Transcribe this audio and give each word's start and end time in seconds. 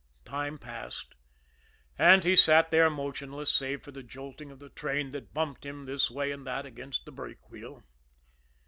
Time 0.25 0.57
passed, 0.57 1.13
and 1.95 2.23
he 2.23 2.35
sat 2.35 2.71
there 2.71 2.89
motionless, 2.89 3.51
save 3.51 3.83
for 3.83 3.91
the 3.91 4.01
jolting 4.01 4.49
of 4.49 4.57
the 4.57 4.69
train 4.69 5.11
that 5.11 5.31
bumped 5.31 5.63
him 5.63 5.83
this 5.83 6.09
way 6.09 6.31
and 6.31 6.43
that 6.47 6.65
against 6.65 7.05
the 7.05 7.11
brake 7.11 7.51
wheel. 7.51 7.83